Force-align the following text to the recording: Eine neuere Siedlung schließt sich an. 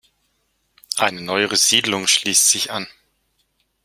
Eine 0.97 1.21
neuere 1.21 1.55
Siedlung 1.57 2.07
schließt 2.07 2.49
sich 2.49 2.71
an. 2.71 2.87